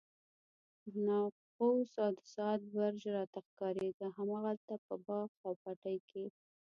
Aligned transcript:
ناقوس 1.05 1.91
او 2.03 2.09
د 2.17 2.19
ساعت 2.33 2.61
برج 2.75 2.99
راته 3.15 3.39
ښکارېده، 3.47 4.07
همالته 4.17 4.73
په 4.85 4.93
باغ 5.05 5.29
او 5.45 5.51
پټي 5.63 5.97
کې. 6.09 6.25